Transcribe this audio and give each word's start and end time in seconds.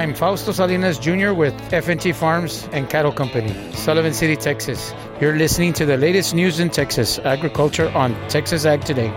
I'm 0.00 0.14
Fausto 0.14 0.50
Salinas 0.52 0.98
Jr. 0.98 1.34
with 1.34 1.52
FNT 1.72 2.14
Farms 2.14 2.66
and 2.72 2.88
Cattle 2.88 3.12
Company, 3.12 3.52
Sullivan 3.74 4.14
City, 4.14 4.34
Texas. 4.34 4.94
You're 5.20 5.36
listening 5.36 5.74
to 5.74 5.84
the 5.84 5.98
latest 5.98 6.34
news 6.34 6.58
in 6.58 6.70
Texas 6.70 7.18
agriculture 7.18 7.90
on 7.90 8.14
Texas 8.30 8.64
Ag 8.64 8.80
Today. 8.80 9.10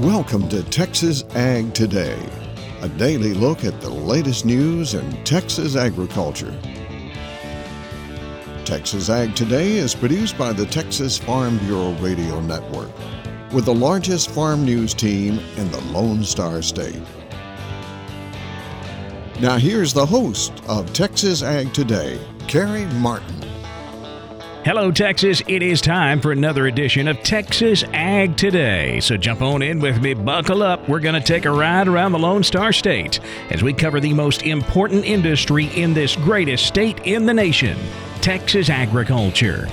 Welcome 0.00 0.48
to 0.48 0.64
Texas 0.64 1.22
Ag 1.36 1.72
Today, 1.72 2.18
a 2.82 2.88
daily 2.88 3.32
look 3.32 3.64
at 3.64 3.80
the 3.80 3.90
latest 3.90 4.44
news 4.44 4.94
in 4.94 5.22
Texas 5.22 5.76
agriculture. 5.76 6.52
Texas 8.64 9.08
Ag 9.08 9.36
Today 9.36 9.74
is 9.74 9.94
produced 9.94 10.36
by 10.36 10.52
the 10.52 10.66
Texas 10.66 11.16
Farm 11.16 11.58
Bureau 11.58 11.92
Radio 12.00 12.40
Network 12.40 12.90
with 13.54 13.66
the 13.66 13.74
largest 13.74 14.32
farm 14.32 14.64
news 14.64 14.92
team 14.92 15.38
in 15.56 15.70
the 15.70 15.80
Lone 15.92 16.24
Star 16.24 16.60
State. 16.60 17.00
Now, 19.40 19.56
here's 19.58 19.92
the 19.92 20.04
host 20.04 20.52
of 20.68 20.92
Texas 20.92 21.42
Ag 21.42 21.72
Today, 21.72 22.18
Carey 22.48 22.86
Martin. 22.94 23.42
Hello, 24.64 24.90
Texas. 24.90 25.42
It 25.46 25.62
is 25.62 25.80
time 25.80 26.20
for 26.20 26.32
another 26.32 26.66
edition 26.66 27.06
of 27.06 27.18
Texas 27.22 27.84
Ag 27.92 28.36
Today. 28.36 28.98
So 29.00 29.16
jump 29.16 29.42
on 29.42 29.60
in 29.62 29.78
with 29.78 30.00
me, 30.00 30.14
buckle 30.14 30.62
up. 30.62 30.88
We're 30.88 31.00
going 31.00 31.14
to 31.14 31.20
take 31.20 31.44
a 31.44 31.50
ride 31.50 31.86
around 31.86 32.12
the 32.12 32.18
Lone 32.18 32.42
Star 32.42 32.72
State 32.72 33.20
as 33.50 33.62
we 33.62 33.72
cover 33.72 34.00
the 34.00 34.14
most 34.14 34.42
important 34.42 35.04
industry 35.04 35.66
in 35.76 35.94
this 35.94 36.16
greatest 36.16 36.66
state 36.66 36.98
in 37.04 37.26
the 37.26 37.34
nation 37.34 37.76
Texas 38.20 38.70
agriculture. 38.70 39.68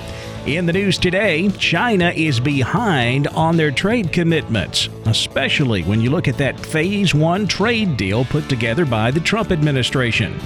In 0.46 0.66
the 0.66 0.72
news 0.72 0.98
today, 0.98 1.50
China 1.50 2.10
is 2.10 2.40
behind 2.40 3.28
on 3.28 3.56
their 3.56 3.70
trade 3.70 4.12
commitments, 4.12 4.88
especially 5.06 5.84
when 5.84 6.00
you 6.00 6.10
look 6.10 6.26
at 6.26 6.36
that 6.38 6.58
Phase 6.58 7.14
1 7.14 7.46
trade 7.46 7.96
deal 7.96 8.24
put 8.24 8.48
together 8.48 8.84
by 8.84 9.12
the 9.12 9.20
Trump 9.20 9.52
administration. 9.52 10.36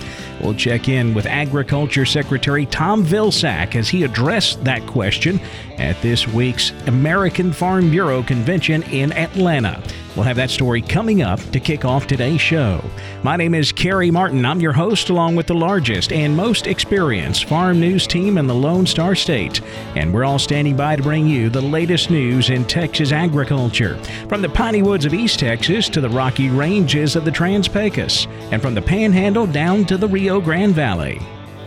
We'll 0.42 0.52
check 0.52 0.90
in 0.90 1.14
with 1.14 1.24
Agriculture 1.24 2.04
Secretary 2.04 2.66
Tom 2.66 3.06
Vilsack 3.06 3.74
as 3.74 3.88
he 3.88 4.04
addressed 4.04 4.62
that 4.64 4.86
question 4.86 5.40
at 5.78 6.00
this 6.02 6.28
week's 6.28 6.72
American 6.86 7.50
Farm 7.50 7.90
Bureau 7.90 8.22
convention 8.22 8.82
in 8.82 9.12
Atlanta. 9.12 9.82
We'll 10.16 10.24
have 10.24 10.36
that 10.36 10.48
story 10.48 10.80
coming 10.80 11.20
up 11.20 11.40
to 11.50 11.60
kick 11.60 11.84
off 11.84 12.06
today's 12.06 12.40
show. 12.40 12.82
My 13.22 13.36
name 13.36 13.54
is 13.54 13.70
Carey 13.70 14.10
Martin. 14.10 14.46
I'm 14.46 14.60
your 14.60 14.72
host, 14.72 15.10
along 15.10 15.36
with 15.36 15.46
the 15.46 15.54
largest 15.54 16.10
and 16.10 16.34
most 16.34 16.66
experienced 16.66 17.44
farm 17.44 17.78
news 17.78 18.06
team 18.06 18.38
in 18.38 18.46
the 18.46 18.54
Lone 18.54 18.86
Star 18.86 19.14
State. 19.14 19.60
And 19.94 20.14
we're 20.14 20.24
all 20.24 20.38
standing 20.38 20.74
by 20.74 20.96
to 20.96 21.02
bring 21.02 21.26
you 21.26 21.50
the 21.50 21.60
latest 21.60 22.10
news 22.10 22.48
in 22.48 22.64
Texas 22.64 23.12
agriculture. 23.12 23.98
From 24.26 24.40
the 24.40 24.48
piney 24.48 24.80
woods 24.80 25.04
of 25.04 25.12
East 25.12 25.40
Texas 25.40 25.90
to 25.90 26.00
the 26.00 26.08
rocky 26.08 26.48
ranges 26.48 27.14
of 27.14 27.26
the 27.26 27.30
Trans 27.30 27.68
Pecos, 27.68 28.26
and 28.50 28.62
from 28.62 28.74
the 28.74 28.80
Panhandle 28.80 29.46
down 29.46 29.84
to 29.84 29.98
the 29.98 30.08
Rio 30.08 30.40
Grande 30.40 30.74
Valley. 30.74 31.20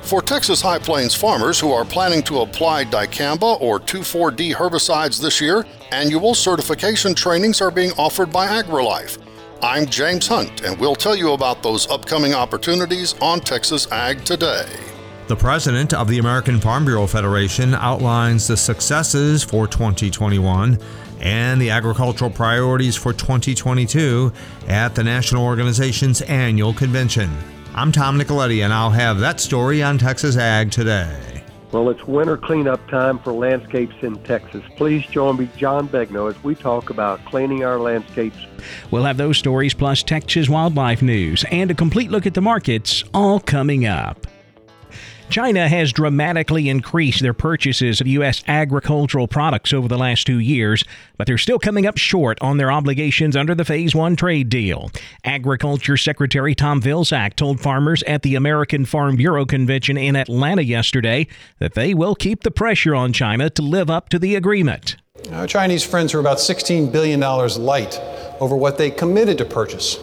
For 0.03 0.21
Texas 0.21 0.61
High 0.61 0.79
Plains 0.79 1.13
farmers 1.13 1.59
who 1.59 1.71
are 1.71 1.85
planning 1.85 2.23
to 2.23 2.39
apply 2.39 2.85
dicamba 2.85 3.61
or 3.61 3.79
2,4-D 3.79 4.53
herbicides 4.53 5.21
this 5.21 5.39
year, 5.39 5.65
annual 5.91 6.33
certification 6.33 7.13
trainings 7.13 7.61
are 7.61 7.69
being 7.69 7.91
offered 7.91 8.31
by 8.31 8.47
AgriLife. 8.47 9.19
I'm 9.61 9.85
James 9.85 10.25
Hunt, 10.25 10.63
and 10.63 10.79
we'll 10.79 10.95
tell 10.95 11.15
you 11.15 11.33
about 11.33 11.61
those 11.61 11.87
upcoming 11.91 12.33
opportunities 12.33 13.13
on 13.21 13.41
Texas 13.41 13.91
Ag 13.91 14.23
Today. 14.23 14.65
The 15.27 15.35
president 15.35 15.93
of 15.93 16.07
the 16.07 16.17
American 16.17 16.59
Farm 16.59 16.85
Bureau 16.85 17.05
Federation 17.05 17.75
outlines 17.75 18.47
the 18.47 18.57
successes 18.57 19.43
for 19.43 19.67
2021 19.67 20.79
and 21.19 21.61
the 21.61 21.69
agricultural 21.69 22.31
priorities 22.31 22.95
for 22.95 23.13
2022 23.13 24.33
at 24.69 24.95
the 24.95 25.03
national 25.03 25.43
organization's 25.43 26.21
annual 26.21 26.73
convention. 26.73 27.29
I'm 27.75 27.91
Tom 27.91 28.19
Nicoletti, 28.19 28.63
and 28.63 28.73
I'll 28.73 28.89
have 28.89 29.19
that 29.19 29.39
story 29.39 29.83
on 29.83 29.99
Texas 29.99 30.35
Ag 30.37 30.71
today. 30.71 31.43
Well, 31.71 31.89
it's 31.89 32.03
winter 32.05 32.35
cleanup 32.35 32.85
time 32.89 33.19
for 33.19 33.31
landscapes 33.31 33.95
in 34.01 34.21
Texas. 34.23 34.63
Please 34.75 35.05
join 35.05 35.37
me, 35.37 35.47
John 35.55 35.87
Begnaud, 35.87 36.31
as 36.31 36.43
we 36.43 36.55
talk 36.55 36.89
about 36.89 37.23
cleaning 37.25 37.63
our 37.63 37.79
landscapes. 37.79 38.37
We'll 38.89 39.03
have 39.03 39.17
those 39.17 39.37
stories 39.37 39.75
plus 39.75 40.01
Texas 40.01 40.49
wildlife 40.49 41.03
news 41.03 41.45
and 41.51 41.69
a 41.69 41.75
complete 41.75 42.09
look 42.09 42.25
at 42.25 42.33
the 42.33 42.41
markets 42.41 43.03
all 43.13 43.39
coming 43.39 43.85
up. 43.85 44.25
China 45.29 45.69
has 45.69 45.93
dramatically 45.93 46.69
increased 46.69 47.21
their 47.21 47.35
purchases 47.35 48.01
of 48.01 48.07
U.S. 48.07 48.43
agricultural 48.47 49.27
products 49.27 49.71
over 49.71 49.87
the 49.87 49.97
last 49.97 50.25
two 50.25 50.39
years, 50.39 50.83
but 51.17 51.27
they're 51.27 51.37
still 51.37 51.59
coming 51.59 51.85
up 51.85 51.99
short 51.99 52.39
on 52.41 52.57
their 52.57 52.71
obligations 52.71 53.35
under 53.35 53.53
the 53.53 53.63
Phase 53.63 53.93
1 53.93 54.15
trade 54.15 54.49
deal. 54.49 54.89
Agriculture 55.23 55.97
Secretary 55.97 56.55
Tom 56.55 56.81
Vilsack 56.81 57.35
told 57.35 57.59
farmers 57.59 58.01
at 58.03 58.23
the 58.23 58.33
American 58.33 58.85
Farm 58.85 59.17
Bureau 59.17 59.45
convention 59.45 59.97
in 59.97 60.15
Atlanta 60.15 60.63
yesterday 60.63 61.27
that 61.59 61.75
they 61.75 61.93
will 61.93 62.15
keep 62.15 62.41
the 62.41 62.51
pressure 62.51 62.95
on 62.95 63.13
China 63.13 63.51
to 63.51 63.61
live 63.61 63.91
up 63.91 64.09
to 64.09 64.17
the 64.17 64.35
agreement. 64.35 64.95
Our 65.31 65.45
Chinese 65.45 65.83
friends 65.83 66.15
are 66.15 66.19
about 66.19 66.37
$16 66.37 66.91
billion 66.91 67.19
light 67.19 67.99
over 68.39 68.55
what 68.55 68.79
they 68.79 68.89
committed 68.89 69.37
to 69.37 69.45
purchase. 69.45 69.99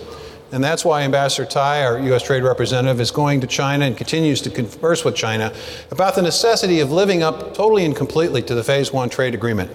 And 0.53 0.63
that's 0.63 0.85
why 0.85 1.03
Ambassador 1.03 1.49
Tai, 1.49 1.85
our 1.85 1.99
U.S. 1.99 2.23
Trade 2.23 2.45
Representative, 2.45 3.01
is 3.01 3.11
going 3.11 3.41
to 3.41 3.47
China 3.49 3.85
and 3.85 3.97
continues 3.97 4.41
to 4.43 4.51
converse 4.51 5.05
with 5.05 5.17
China 5.17 5.53
about 5.91 6.15
the 6.15 6.23
necessity 6.23 6.79
of 6.81 6.93
living 6.93 7.23
up 7.23 7.55
totally 7.55 7.85
and 7.85 7.97
completely 7.97 8.43
to 8.43 8.55
the 8.55 8.63
Phase 8.63 8.93
1 8.93 9.09
trade 9.09 9.35
agreement, 9.35 9.71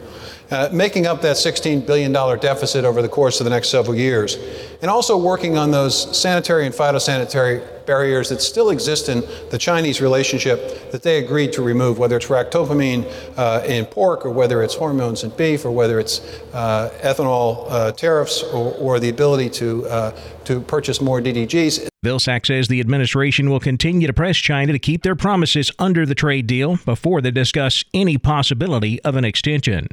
uh, 0.51 0.69
making 0.71 1.07
up 1.07 1.21
that 1.21 1.37
$16 1.37 1.85
billion 1.85 2.11
deficit 2.11 2.85
over 2.85 3.01
the 3.01 3.09
course 3.09 3.39
of 3.39 3.45
the 3.45 3.49
next 3.49 3.69
several 3.69 3.95
years, 3.95 4.37
and 4.81 4.91
also 4.91 5.17
working 5.17 5.57
on 5.57 5.71
those 5.71 6.17
sanitary 6.17 6.65
and 6.65 6.75
phytosanitary 6.75 7.85
barriers 7.85 8.29
that 8.29 8.41
still 8.41 8.69
exist 8.69 9.09
in 9.09 9.21
the 9.49 9.57
Chinese 9.57 10.01
relationship 10.01 10.91
that 10.91 11.03
they 11.03 11.23
agreed 11.23 11.53
to 11.53 11.61
remove, 11.61 11.97
whether 11.97 12.17
it's 12.17 12.27
ractopamine 12.27 13.05
uh, 13.37 13.63
in 13.65 13.85
pork, 13.85 14.25
or 14.25 14.29
whether 14.29 14.61
it's 14.61 14.75
hormones 14.75 15.23
in 15.23 15.29
beef, 15.31 15.65
or 15.65 15.71
whether 15.71 15.99
it's 15.99 16.19
uh, 16.53 16.91
ethanol 17.01 17.65
uh, 17.69 17.91
tariffs, 17.91 18.43
or, 18.43 18.73
or, 18.75 18.99
the 18.99 19.09
ability 19.09 19.49
to, 19.49 19.85
uh, 19.87 20.11
to 20.43 20.61
purchase 20.61 21.01
more 21.01 21.21
DDGs. 21.21 21.87
Vilsack 22.05 22.45
says 22.45 22.67
the 22.67 22.79
administration 22.79 23.49
will 23.49 23.59
continue 23.59 24.07
to 24.07 24.13
press 24.13 24.37
China 24.37 24.73
to 24.73 24.79
keep 24.79 25.03
their 25.03 25.15
promises 25.15 25.71
under 25.79 26.05
the 26.05 26.15
trade 26.15 26.47
deal 26.47 26.77
before 26.85 27.21
they 27.21 27.31
discuss 27.31 27.83
any 27.93 28.17
possibility 28.17 29.01
of 29.03 29.15
an 29.15 29.23
extension. 29.23 29.87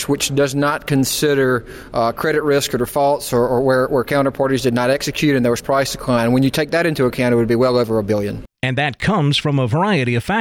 which 0.08 0.34
does 0.34 0.54
not 0.54 0.87
consider 0.87 1.64
uh, 1.94 2.12
credit 2.12 2.42
risk 2.42 2.75
or 2.75 2.78
defaults 2.78 3.32
or, 3.32 3.46
or 3.46 3.62
where, 3.62 3.87
where 3.88 4.04
counterparties 4.04 4.62
did 4.62 4.75
not 4.75 4.90
execute 4.90 5.37
and 5.37 5.44
there 5.44 5.52
was 5.52 5.62
price 5.62 5.92
decline. 5.92 6.32
When 6.32 6.42
you 6.42 6.50
take 6.50 6.70
that 6.72 6.84
into 6.84 7.06
account, 7.06 7.32
it 7.32 7.37
would 7.37 7.49
be 7.49 7.56
well 7.56 7.78
over 7.78 7.99
a 7.99 8.02
billion 8.02 8.44
and 8.66 8.76
that 8.78 8.99
comes 8.99 9.37
from 9.37 9.60
a 9.60 9.69
variety 9.69 10.16
of 10.16 10.25
factors. 10.25 10.36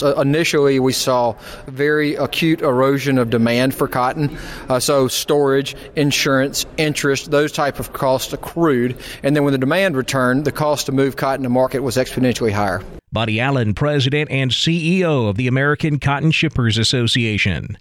So 0.00 0.18
initially, 0.18 0.80
we 0.80 0.94
saw 0.94 1.34
very 1.66 2.14
acute 2.14 2.62
erosion 2.62 3.18
of 3.18 3.28
demand 3.28 3.74
for 3.74 3.86
cotton. 3.86 4.34
Uh, 4.66 4.80
so 4.80 5.08
storage, 5.08 5.76
insurance, 5.94 6.64
interest, 6.78 7.30
those 7.30 7.52
type 7.52 7.78
of 7.78 7.92
costs 7.92 8.32
accrued. 8.32 8.96
And 9.22 9.36
then 9.36 9.44
when 9.44 9.52
the 9.52 9.58
demand 9.58 9.98
returned, 9.98 10.46
the 10.46 10.52
cost 10.52 10.86
to 10.86 10.92
move 10.92 11.16
cotton 11.16 11.42
to 11.42 11.50
market 11.50 11.80
was 11.80 11.96
exponentially 11.96 12.50
higher. 12.50 12.82
Buddy 13.12 13.40
Allen, 13.40 13.74
President 13.74 14.30
and 14.30 14.52
CEO 14.52 15.28
of 15.28 15.36
the 15.36 15.48
American 15.48 15.98
Cotton 15.98 16.30
Shippers 16.30 16.78
Association. 16.78 17.76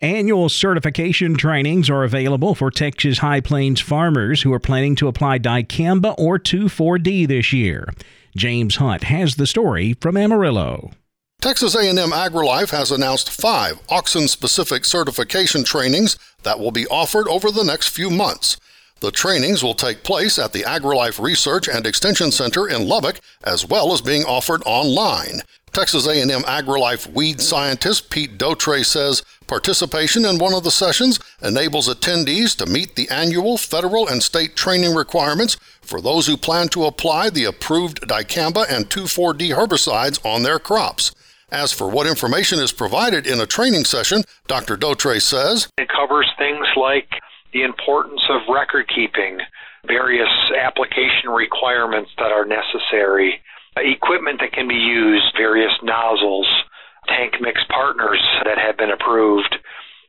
Annual 0.00 0.50
certification 0.50 1.36
trainings 1.36 1.90
are 1.90 2.04
available 2.04 2.54
for 2.54 2.70
Texas 2.70 3.18
High 3.18 3.40
Plains 3.40 3.80
farmers 3.80 4.42
who 4.42 4.52
are 4.52 4.60
planning 4.60 4.94
to 4.96 5.08
apply 5.08 5.38
dicamba 5.38 6.14
or 6.16 6.38
2,4-D 6.38 7.26
this 7.26 7.52
year. 7.52 7.88
James 8.36 8.76
Hunt 8.76 9.04
has 9.04 9.36
the 9.36 9.46
story 9.46 9.94
from 10.00 10.16
Amarillo. 10.16 10.90
Texas 11.40 11.76
A&M 11.76 11.96
AgriLife 11.96 12.70
has 12.70 12.90
announced 12.90 13.30
5 13.30 13.86
auxin-specific 13.86 14.84
certification 14.84 15.62
trainings 15.62 16.18
that 16.42 16.58
will 16.58 16.72
be 16.72 16.86
offered 16.88 17.28
over 17.28 17.52
the 17.52 17.62
next 17.62 17.88
few 17.88 18.10
months. 18.10 18.56
The 19.00 19.12
trainings 19.12 19.62
will 19.62 19.74
take 19.74 20.02
place 20.02 20.36
at 20.38 20.52
the 20.52 20.62
AgriLife 20.62 21.22
Research 21.22 21.68
and 21.68 21.86
Extension 21.86 22.32
Center 22.32 22.66
in 22.66 22.88
Lubbock 22.88 23.20
as 23.44 23.68
well 23.68 23.92
as 23.92 24.00
being 24.00 24.24
offered 24.24 24.62
online. 24.66 25.42
Texas 25.74 26.06
A&M 26.06 26.28
AgriLife 26.30 27.08
weed 27.08 27.40
scientist 27.40 28.08
Pete 28.08 28.38
Dotray 28.38 28.86
says 28.86 29.24
participation 29.48 30.24
in 30.24 30.38
one 30.38 30.54
of 30.54 30.62
the 30.62 30.70
sessions 30.70 31.18
enables 31.42 31.88
attendees 31.88 32.56
to 32.56 32.64
meet 32.64 32.94
the 32.94 33.08
annual 33.08 33.58
federal 33.58 34.06
and 34.06 34.22
state 34.22 34.54
training 34.54 34.94
requirements 34.94 35.56
for 35.80 36.00
those 36.00 36.28
who 36.28 36.36
plan 36.36 36.68
to 36.68 36.84
apply 36.84 37.28
the 37.28 37.42
approved 37.42 38.02
dicamba 38.02 38.64
and 38.70 38.88
2,4-D 38.88 39.50
herbicides 39.50 40.24
on 40.24 40.44
their 40.44 40.60
crops. 40.60 41.12
As 41.50 41.72
for 41.72 41.90
what 41.90 42.06
information 42.06 42.60
is 42.60 42.70
provided 42.70 43.26
in 43.26 43.40
a 43.40 43.46
training 43.46 43.84
session, 43.84 44.22
Dr. 44.46 44.76
Dotray 44.76 45.20
says 45.20 45.66
it 45.76 45.88
covers 45.88 46.30
things 46.38 46.68
like 46.76 47.08
the 47.52 47.64
importance 47.64 48.22
of 48.30 48.42
record 48.48 48.88
keeping, 48.94 49.40
various 49.88 50.30
application 50.56 51.30
requirements 51.30 52.12
that 52.18 52.30
are 52.30 52.44
necessary, 52.44 53.40
equipment 53.82 54.40
that 54.40 54.52
can 54.52 54.68
be 54.68 54.74
used, 54.74 55.34
various 55.36 55.72
nozzles, 55.82 56.46
tank 57.08 57.34
mix 57.40 57.60
partners 57.68 58.22
that 58.44 58.58
have 58.58 58.76
been 58.76 58.90
approved. 58.90 59.54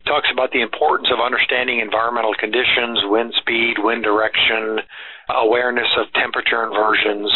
Talks 0.06 0.30
about 0.32 0.52
the 0.52 0.62
importance 0.62 1.10
of 1.12 1.20
understanding 1.20 1.80
environmental 1.80 2.36
conditions, 2.38 3.00
wind 3.06 3.34
speed, 3.38 3.78
wind 3.80 4.04
direction, 4.04 4.80
awareness 5.30 5.90
of 5.98 6.12
temperature 6.14 6.64
inversions, 6.64 7.32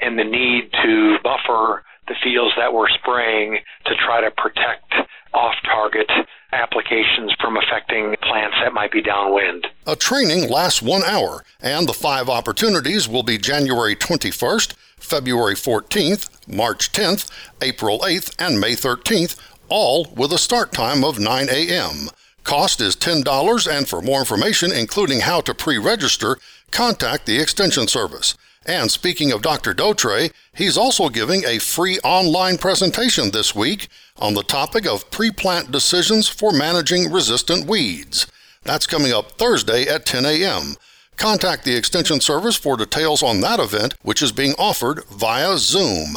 and 0.00 0.18
the 0.18 0.24
need 0.24 0.70
to 0.84 1.16
buffer 1.24 1.82
the 2.06 2.14
fields 2.22 2.52
that 2.58 2.72
we're 2.72 2.90
spraying 3.00 3.58
to 3.86 3.94
try 4.04 4.20
to 4.20 4.30
protect 4.36 4.92
off 5.32 5.54
target 5.64 6.10
applications 6.52 7.32
from 7.40 7.56
affecting 7.56 8.14
plants 8.22 8.56
that 8.62 8.72
might 8.72 8.92
be 8.92 9.02
downwind. 9.02 9.66
A 9.86 9.96
training 9.96 10.48
lasts 10.48 10.82
one 10.82 11.02
hour, 11.02 11.44
and 11.60 11.88
the 11.88 11.92
five 11.92 12.28
opportunities 12.28 13.08
will 13.08 13.22
be 13.22 13.38
January 13.38 13.96
21st, 13.96 14.74
February 15.04 15.54
14th, 15.54 16.28
March 16.48 16.92
10th, 16.92 17.30
April 17.62 18.00
8th, 18.00 18.34
and 18.38 18.60
May 18.60 18.72
13th, 18.72 19.38
all 19.68 20.06
with 20.16 20.32
a 20.32 20.38
start 20.38 20.72
time 20.72 21.04
of 21.04 21.18
9 21.18 21.48
a.m. 21.50 22.10
Cost 22.44 22.80
is 22.80 22.96
$10, 22.96 23.70
and 23.70 23.88
for 23.88 24.02
more 24.02 24.20
information, 24.20 24.70
including 24.70 25.20
how 25.20 25.40
to 25.40 25.54
pre 25.54 25.78
register, 25.78 26.38
contact 26.70 27.26
the 27.26 27.38
Extension 27.38 27.86
Service. 27.86 28.36
And 28.66 28.90
speaking 28.90 29.32
of 29.32 29.42
Dr. 29.42 29.74
Dotray, 29.74 30.32
he's 30.54 30.78
also 30.78 31.08
giving 31.08 31.44
a 31.44 31.58
free 31.58 31.98
online 32.02 32.58
presentation 32.58 33.30
this 33.30 33.54
week 33.54 33.88
on 34.18 34.34
the 34.34 34.42
topic 34.42 34.86
of 34.86 35.10
pre 35.10 35.30
plant 35.30 35.70
decisions 35.70 36.28
for 36.28 36.52
managing 36.52 37.12
resistant 37.12 37.66
weeds. 37.66 38.26
That's 38.62 38.86
coming 38.86 39.12
up 39.12 39.32
Thursday 39.32 39.86
at 39.86 40.06
10 40.06 40.24
a.m. 40.24 40.76
Contact 41.16 41.64
the 41.64 41.76
Extension 41.76 42.20
Service 42.20 42.56
for 42.56 42.76
details 42.76 43.22
on 43.22 43.40
that 43.40 43.60
event, 43.60 43.94
which 44.02 44.22
is 44.22 44.32
being 44.32 44.54
offered 44.58 45.04
via 45.06 45.56
Zoom. 45.58 46.16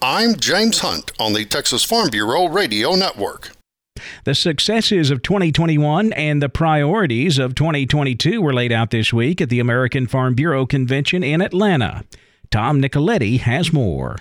I'm 0.00 0.36
James 0.36 0.80
Hunt 0.80 1.12
on 1.18 1.32
the 1.32 1.44
Texas 1.44 1.84
Farm 1.84 2.10
Bureau 2.10 2.48
Radio 2.48 2.94
Network. 2.94 3.52
The 4.24 4.34
successes 4.34 5.10
of 5.10 5.22
2021 5.22 6.12
and 6.14 6.42
the 6.42 6.48
priorities 6.48 7.38
of 7.38 7.54
2022 7.54 8.42
were 8.42 8.52
laid 8.52 8.72
out 8.72 8.90
this 8.90 9.12
week 9.12 9.40
at 9.40 9.48
the 9.48 9.60
American 9.60 10.06
Farm 10.06 10.34
Bureau 10.34 10.66
Convention 10.66 11.22
in 11.22 11.40
Atlanta. 11.40 12.04
Tom 12.50 12.82
Nicoletti 12.82 13.38
has 13.40 13.72
more. 13.72 14.16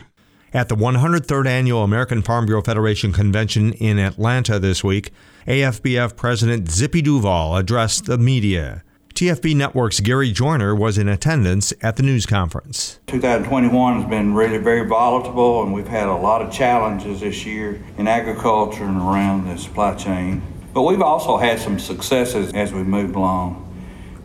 At 0.53 0.69
the 0.69 0.75
103rd 0.75 1.47
Annual 1.47 1.83
American 1.83 2.21
Farm 2.21 2.45
Bureau 2.45 2.61
Federation 2.61 3.11
Convention 3.11 3.73
in 3.73 3.97
Atlanta 3.97 4.59
this 4.59 4.83
week, 4.83 5.11
AFBF 5.47 6.15
President 6.15 6.69
Zippy 6.69 7.01
Duvall 7.01 7.55
addressed 7.55 8.05
the 8.05 8.17
media. 8.17 8.83
TFB 9.21 9.55
Network's 9.55 9.99
Gary 9.99 10.31
Joiner 10.31 10.73
was 10.73 10.97
in 10.97 11.07
attendance 11.07 11.75
at 11.83 11.95
the 11.95 12.01
news 12.01 12.25
conference. 12.25 12.99
2021 13.05 14.01
has 14.01 14.09
been 14.09 14.33
really 14.33 14.57
very 14.57 14.83
volatile, 14.87 15.61
and 15.61 15.71
we've 15.71 15.87
had 15.87 16.07
a 16.07 16.15
lot 16.15 16.41
of 16.41 16.51
challenges 16.51 17.19
this 17.19 17.45
year 17.45 17.79
in 17.99 18.07
agriculture 18.07 18.83
and 18.83 18.97
around 18.97 19.47
the 19.47 19.59
supply 19.59 19.93
chain. 19.93 20.41
But 20.73 20.81
we've 20.81 21.03
also 21.03 21.37
had 21.37 21.59
some 21.59 21.77
successes 21.77 22.51
as 22.53 22.73
we 22.73 22.81
moved 22.81 23.15
along. 23.15 23.67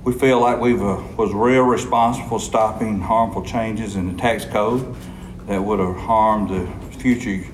We 0.02 0.14
feel 0.14 0.40
like 0.40 0.62
we 0.62 0.72
uh, 0.72 1.02
was 1.18 1.30
real 1.34 1.64
responsible 1.64 2.38
stopping 2.38 2.98
harmful 2.98 3.44
changes 3.44 3.96
in 3.96 4.10
the 4.10 4.18
tax 4.18 4.46
code 4.46 4.96
that 5.46 5.62
would 5.62 5.78
have 5.78 5.96
harmed 5.96 6.48
the 6.48 6.96
future 6.96 7.44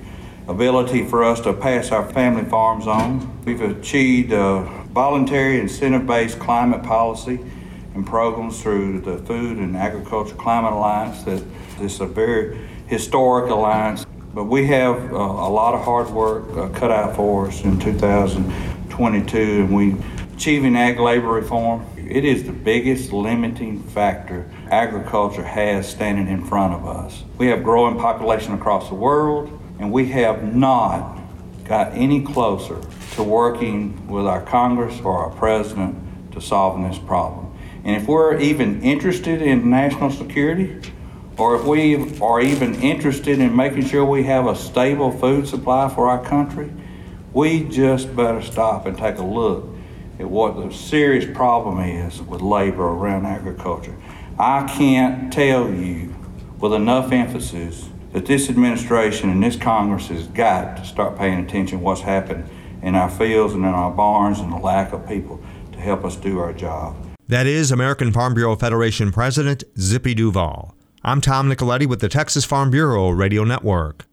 ability 0.47 1.05
for 1.05 1.25
us 1.25 1.41
to 1.41 1.51
pass 1.51 1.91
our 1.91 2.09
family 2.13 2.45
farms 2.45 2.87
on. 2.87 3.43
We've 3.43 3.59
achieved 3.59 4.31
uh, 4.31 4.82
voluntary 4.93 5.59
incentive-based 5.59 6.37
climate 6.37 6.83
policy 6.83 7.39
and 7.95 8.05
programs 8.05 8.61
through 8.61 9.01
the 9.01 9.17
Food 9.17 9.57
and 9.57 9.75
Agriculture 9.75 10.35
Climate 10.35 10.71
Alliance. 10.71 11.23
That 11.23 11.43
is 11.81 11.99
a 11.99 12.05
very 12.05 12.59
historic 12.85 13.49
alliance, 13.49 14.05
but 14.35 14.43
we 14.43 14.67
have 14.67 15.11
uh, 15.11 15.15
a 15.15 15.49
lot 15.49 15.73
of 15.73 15.83
hard 15.83 16.11
work 16.11 16.55
uh, 16.55 16.69
cut 16.77 16.91
out 16.91 17.15
for 17.15 17.47
us 17.47 17.63
in 17.63 17.79
2022, 17.79 19.37
and 19.37 19.73
we 19.73 19.95
achieving 20.35 20.75
ag 20.75 20.99
labor 20.99 21.29
reform. 21.29 21.83
It 21.97 22.23
is 22.23 22.43
the 22.43 22.51
biggest 22.51 23.11
limiting 23.11 23.81
factor 23.81 24.47
agriculture 24.69 25.43
has 25.43 25.89
standing 25.89 26.27
in 26.27 26.45
front 26.45 26.73
of 26.73 26.85
us. 26.85 27.23
We 27.39 27.47
have 27.47 27.63
growing 27.63 27.97
population 27.97 28.53
across 28.53 28.89
the 28.89 28.95
world, 28.95 29.59
and 29.79 29.91
we 29.91 30.09
have 30.09 30.53
not 30.53 31.19
got 31.63 31.93
any 31.93 32.21
closer 32.21 32.79
to 33.13 33.23
working 33.23 34.07
with 34.07 34.25
our 34.25 34.41
Congress 34.41 34.99
or 35.01 35.17
our 35.17 35.29
president 35.31 36.31
to 36.33 36.41
solving 36.41 36.87
this 36.87 36.97
problem. 36.97 37.51
And 37.83 38.01
if 38.01 38.07
we're 38.07 38.39
even 38.39 38.81
interested 38.81 39.41
in 39.41 39.69
national 39.69 40.11
security, 40.11 40.79
or 41.37 41.55
if 41.55 41.65
we 41.65 42.19
are 42.19 42.41
even 42.41 42.75
interested 42.81 43.39
in 43.39 43.55
making 43.55 43.85
sure 43.85 44.05
we 44.05 44.23
have 44.23 44.47
a 44.47 44.55
stable 44.55 45.11
food 45.11 45.47
supply 45.47 45.89
for 45.89 46.07
our 46.07 46.23
country, 46.23 46.71
we 47.33 47.63
just 47.63 48.15
better 48.15 48.41
stop 48.41 48.85
and 48.85 48.97
take 48.97 49.17
a 49.17 49.23
look 49.23 49.67
at 50.19 50.29
what 50.29 50.55
the 50.55 50.71
serious 50.71 51.25
problem 51.35 51.79
is 51.79 52.21
with 52.21 52.41
labor 52.41 52.83
around 52.83 53.25
agriculture. 53.25 53.95
I 54.37 54.67
can't 54.67 55.33
tell 55.33 55.69
you 55.69 56.15
with 56.59 56.73
enough 56.73 57.11
emphasis 57.11 57.89
that 58.13 58.27
this 58.27 58.49
administration 58.49 59.29
and 59.31 59.43
this 59.43 59.55
Congress 59.55 60.07
has 60.07 60.27
got 60.27 60.77
to 60.77 60.85
start 60.85 61.17
paying 61.17 61.39
attention 61.43 61.79
to 61.79 61.83
what's 61.83 62.01
happened 62.01 62.47
in 62.83 62.95
our 62.95 63.09
fields 63.09 63.53
and 63.53 63.63
in 63.63 63.71
our 63.71 63.89
barns 63.89 64.39
and 64.39 64.51
the 64.51 64.57
lack 64.57 64.93
of 64.93 65.07
people 65.07 65.41
to 65.71 65.79
help 65.79 66.03
us 66.03 66.15
do 66.15 66.37
our 66.39 66.53
job. 66.53 66.95
That 67.27 67.47
is 67.47 67.71
American 67.71 68.11
Farm 68.11 68.33
Bureau 68.33 68.55
Federation 68.55 69.11
President 69.11 69.63
Zippy 69.79 70.13
Duvall. 70.13 70.75
I'm 71.03 71.21
Tom 71.21 71.49
Nicoletti 71.49 71.87
with 71.87 72.01
the 72.01 72.09
Texas 72.09 72.45
Farm 72.45 72.69
Bureau 72.69 73.09
Radio 73.09 73.43
Network. 73.43 74.05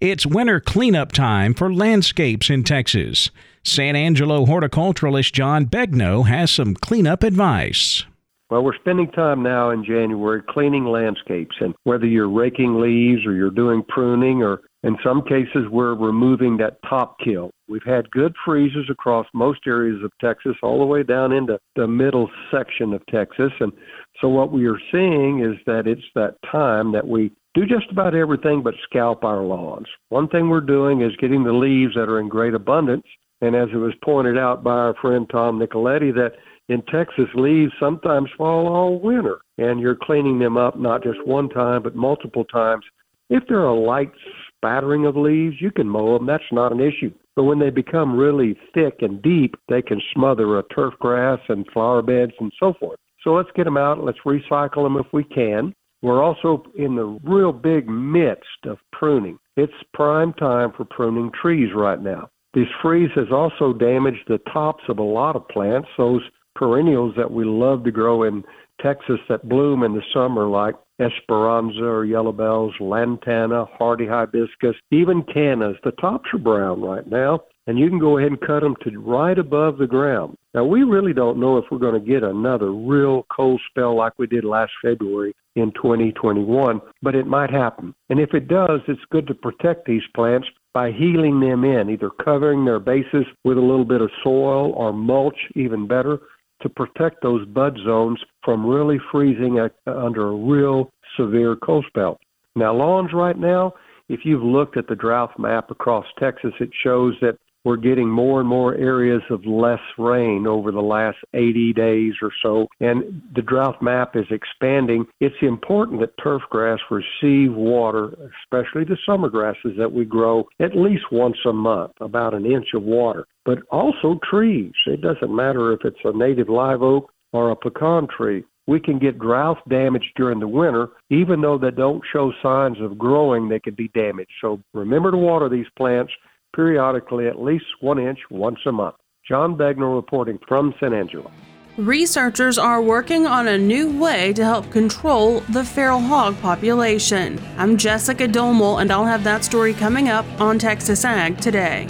It's 0.00 0.26
winter 0.26 0.58
cleanup 0.58 1.12
time 1.12 1.54
for 1.54 1.72
landscapes 1.72 2.50
in 2.50 2.64
Texas. 2.64 3.30
San 3.62 3.94
Angelo 3.94 4.46
horticulturalist 4.46 5.32
John 5.32 5.66
Begnaud 5.66 6.22
has 6.22 6.50
some 6.50 6.74
cleanup 6.74 7.22
advice. 7.22 8.04
Well, 8.50 8.64
we're 8.64 8.74
spending 8.74 9.12
time 9.12 9.44
now 9.44 9.70
in 9.70 9.84
January 9.84 10.42
cleaning 10.48 10.86
landscapes, 10.86 11.54
and 11.60 11.74
whether 11.84 12.06
you're 12.06 12.28
raking 12.28 12.80
leaves 12.80 13.24
or 13.24 13.32
you're 13.32 13.50
doing 13.50 13.84
pruning, 13.86 14.42
or 14.42 14.62
in 14.82 14.96
some 15.04 15.22
cases, 15.22 15.68
we're 15.70 15.94
removing 15.94 16.56
that 16.56 16.78
top 16.88 17.18
kill. 17.20 17.50
We've 17.68 17.84
had 17.84 18.10
good 18.10 18.34
freezes 18.44 18.88
across 18.90 19.26
most 19.34 19.60
areas 19.66 20.02
of 20.02 20.10
Texas, 20.20 20.56
all 20.62 20.78
the 20.78 20.86
way 20.86 21.02
down 21.02 21.32
into 21.32 21.58
the 21.76 21.86
middle 21.86 22.30
section 22.50 22.94
of 22.94 23.04
Texas. 23.06 23.52
And 23.60 23.72
so, 24.20 24.28
what 24.28 24.52
we 24.52 24.66
are 24.66 24.80
seeing 24.90 25.44
is 25.44 25.58
that 25.66 25.86
it's 25.86 26.00
that 26.14 26.36
time 26.50 26.92
that 26.92 27.06
we 27.06 27.30
do 27.54 27.66
just 27.66 27.90
about 27.90 28.14
everything 28.14 28.62
but 28.62 28.74
scalp 28.84 29.22
our 29.22 29.42
lawns. 29.42 29.86
One 30.08 30.28
thing 30.28 30.48
we're 30.48 30.60
doing 30.60 31.02
is 31.02 31.14
getting 31.16 31.44
the 31.44 31.52
leaves 31.52 31.94
that 31.94 32.08
are 32.08 32.20
in 32.20 32.28
great 32.28 32.54
abundance. 32.54 33.06
And 33.42 33.56
as 33.56 33.68
it 33.72 33.78
was 33.78 33.94
pointed 34.04 34.36
out 34.36 34.62
by 34.62 34.72
our 34.72 34.94
friend 35.00 35.26
Tom 35.30 35.58
Nicoletti, 35.58 36.12
that 36.14 36.32
in 36.68 36.82
Texas, 36.82 37.26
leaves 37.34 37.72
sometimes 37.80 38.30
fall 38.38 38.68
all 38.68 39.00
winter, 39.00 39.38
and 39.58 39.80
you're 39.80 39.96
cleaning 40.00 40.38
them 40.38 40.56
up 40.56 40.78
not 40.78 41.02
just 41.02 41.18
one 41.26 41.48
time, 41.48 41.82
but 41.82 41.96
multiple 41.96 42.44
times. 42.44 42.84
If 43.28 43.42
they're 43.48 43.64
a 43.64 43.74
light 43.74 44.12
spattering 44.60 45.06
of 45.06 45.16
leaves, 45.16 45.56
you 45.58 45.70
can 45.70 45.88
mow 45.88 46.18
them. 46.18 46.26
That's 46.26 46.44
not 46.52 46.72
an 46.72 46.80
issue. 46.80 47.12
But 47.34 47.44
when 47.44 47.58
they 47.58 47.70
become 47.70 48.16
really 48.16 48.58
thick 48.74 48.96
and 49.00 49.22
deep, 49.22 49.54
they 49.68 49.80
can 49.80 50.00
smother 50.14 50.58
a 50.58 50.62
turf 50.74 50.94
grass 51.00 51.38
and 51.48 51.66
flower 51.72 52.02
beds 52.02 52.32
and 52.38 52.52
so 52.60 52.74
forth. 52.78 52.98
So 53.22 53.32
let's 53.32 53.48
get 53.54 53.64
them 53.64 53.76
out. 53.76 54.04
Let's 54.04 54.18
recycle 54.26 54.84
them 54.84 54.96
if 54.96 55.06
we 55.12 55.24
can. 55.24 55.74
We're 56.02 56.22
also 56.22 56.64
in 56.76 56.96
the 56.96 57.18
real 57.24 57.52
big 57.52 57.88
midst 57.88 58.66
of 58.66 58.78
pruning. 58.92 59.38
It's 59.56 59.72
prime 59.92 60.32
time 60.34 60.72
for 60.76 60.84
pruning 60.84 61.30
trees 61.40 61.70
right 61.74 62.00
now. 62.00 62.28
This 62.52 62.68
freeze 62.82 63.10
has 63.14 63.30
also 63.30 63.72
damaged 63.72 64.24
the 64.26 64.40
tops 64.52 64.82
of 64.88 64.98
a 64.98 65.02
lot 65.02 65.36
of 65.36 65.46
plants, 65.48 65.88
those 65.96 66.22
perennials 66.60 67.14
that 67.16 67.32
we 67.32 67.42
love 67.44 67.84
to 67.84 67.90
grow 67.90 68.22
in 68.22 68.44
Texas 68.82 69.18
that 69.30 69.48
bloom 69.48 69.82
in 69.82 69.94
the 69.94 70.02
summer, 70.12 70.46
like 70.46 70.74
Esperanza 71.00 71.82
or 71.82 72.04
yellow 72.04 72.32
bells, 72.32 72.74
lantana, 72.78 73.64
hardy 73.78 74.06
hibiscus, 74.06 74.76
even 74.90 75.22
cannas. 75.22 75.76
The 75.82 75.92
tops 75.92 76.28
are 76.34 76.38
brown 76.38 76.82
right 76.82 77.06
now, 77.06 77.40
and 77.66 77.78
you 77.78 77.88
can 77.88 77.98
go 77.98 78.18
ahead 78.18 78.32
and 78.32 78.40
cut 78.40 78.60
them 78.60 78.76
to 78.84 79.00
right 79.00 79.38
above 79.38 79.78
the 79.78 79.86
ground. 79.86 80.36
Now, 80.52 80.64
we 80.64 80.82
really 80.82 81.14
don't 81.14 81.40
know 81.40 81.56
if 81.56 81.64
we're 81.70 81.78
going 81.78 81.98
to 81.98 82.06
get 82.06 82.22
another 82.22 82.72
real 82.72 83.24
cold 83.34 83.62
spell 83.70 83.96
like 83.96 84.12
we 84.18 84.26
did 84.26 84.44
last 84.44 84.72
February 84.82 85.34
in 85.56 85.72
2021, 85.72 86.80
but 87.00 87.14
it 87.14 87.26
might 87.26 87.50
happen. 87.50 87.94
And 88.10 88.20
if 88.20 88.34
it 88.34 88.48
does, 88.48 88.80
it's 88.86 89.00
good 89.10 89.26
to 89.28 89.34
protect 89.34 89.86
these 89.86 90.02
plants 90.14 90.48
by 90.74 90.92
healing 90.92 91.40
them 91.40 91.64
in, 91.64 91.88
either 91.88 92.10
covering 92.22 92.66
their 92.66 92.78
bases 92.78 93.24
with 93.44 93.56
a 93.56 93.60
little 93.62 93.86
bit 93.86 94.02
of 94.02 94.10
soil 94.22 94.72
or 94.72 94.92
mulch, 94.92 95.38
even 95.54 95.88
better, 95.88 96.20
to 96.62 96.68
protect 96.68 97.22
those 97.22 97.46
bud 97.46 97.78
zones 97.84 98.18
from 98.44 98.66
really 98.66 98.98
freezing 99.10 99.58
under 99.86 100.28
a 100.28 100.36
real 100.36 100.90
severe 101.16 101.56
cold 101.56 101.84
spell. 101.88 102.18
Now, 102.56 102.74
lawns 102.74 103.12
right 103.12 103.38
now, 103.38 103.74
if 104.08 104.20
you've 104.24 104.42
looked 104.42 104.76
at 104.76 104.88
the 104.88 104.96
drought 104.96 105.38
map 105.38 105.70
across 105.70 106.04
Texas, 106.18 106.52
it 106.60 106.70
shows 106.82 107.14
that 107.20 107.38
we're 107.64 107.76
getting 107.76 108.08
more 108.08 108.40
and 108.40 108.48
more 108.48 108.74
areas 108.74 109.22
of 109.30 109.44
less 109.44 109.80
rain 109.98 110.46
over 110.46 110.72
the 110.72 110.80
last 110.80 111.18
80 111.34 111.72
days 111.74 112.14
or 112.22 112.30
so, 112.42 112.66
and 112.80 113.22
the 113.34 113.42
drought 113.42 113.82
map 113.82 114.16
is 114.16 114.26
expanding. 114.30 115.04
It's 115.20 115.34
important 115.42 116.00
that 116.00 116.14
turf 116.22 116.42
grass 116.50 116.78
receive 116.90 117.52
water, 117.54 118.14
especially 118.42 118.84
the 118.84 118.98
summer 119.06 119.28
grasses 119.28 119.72
that 119.78 119.92
we 119.92 120.04
grow, 120.04 120.44
at 120.60 120.76
least 120.76 121.04
once 121.12 121.36
a 121.46 121.52
month, 121.52 121.92
about 122.00 122.34
an 122.34 122.46
inch 122.46 122.68
of 122.74 122.82
water. 122.82 123.26
But 123.44 123.58
also 123.70 124.18
trees. 124.28 124.72
It 124.86 125.00
doesn't 125.00 125.34
matter 125.34 125.72
if 125.72 125.80
it's 125.84 126.00
a 126.04 126.16
native 126.16 126.48
live 126.48 126.82
oak 126.82 127.10
or 127.32 127.50
a 127.50 127.56
pecan 127.56 128.06
tree. 128.16 128.44
We 128.66 128.78
can 128.78 128.98
get 128.98 129.18
drought 129.18 129.68
damage 129.68 130.12
during 130.16 130.38
the 130.38 130.46
winter, 130.46 130.88
even 131.10 131.40
though 131.40 131.58
they 131.58 131.72
don't 131.72 132.02
show 132.12 132.32
signs 132.42 132.76
of 132.80 132.98
growing, 132.98 133.48
they 133.48 133.58
can 133.58 133.74
be 133.74 133.88
damaged. 133.88 134.30
So 134.40 134.60
remember 134.74 135.10
to 135.10 135.16
water 135.16 135.48
these 135.48 135.66
plants 135.76 136.12
periodically 136.54 137.26
at 137.26 137.40
least 137.40 137.66
one 137.80 137.98
inch 137.98 138.18
once 138.30 138.58
a 138.66 138.72
month. 138.72 138.96
John 139.26 139.56
Begnaud 139.56 139.94
reporting 139.94 140.38
from 140.48 140.74
San 140.80 140.92
Angelo. 140.92 141.30
Researchers 141.76 142.58
are 142.58 142.82
working 142.82 143.26
on 143.26 143.48
a 143.48 143.56
new 143.56 143.96
way 143.98 144.32
to 144.32 144.44
help 144.44 144.70
control 144.70 145.40
the 145.50 145.64
feral 145.64 146.00
hog 146.00 146.38
population. 146.40 147.40
I'm 147.56 147.76
Jessica 147.76 148.26
Domel, 148.26 148.82
and 148.82 148.90
I'll 148.90 149.06
have 149.06 149.24
that 149.24 149.44
story 149.44 149.72
coming 149.72 150.08
up 150.08 150.26
on 150.40 150.58
Texas 150.58 151.04
Ag 151.04 151.38
today. 151.40 151.86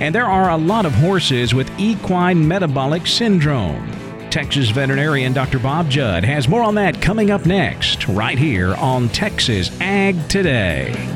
And 0.00 0.14
there 0.14 0.26
are 0.26 0.50
a 0.50 0.56
lot 0.56 0.86
of 0.86 0.92
horses 0.94 1.54
with 1.54 1.70
equine 1.78 2.46
metabolic 2.46 3.06
syndrome. 3.06 3.90
Texas 4.30 4.70
veterinarian 4.70 5.32
Dr. 5.32 5.58
Bob 5.58 5.90
Judd 5.90 6.24
has 6.24 6.48
more 6.48 6.62
on 6.62 6.74
that 6.76 7.00
coming 7.02 7.30
up 7.30 7.46
next, 7.46 8.06
right 8.06 8.38
here 8.38 8.74
on 8.76 9.08
Texas 9.08 9.70
Ag 9.80 10.28
Today. 10.28 11.15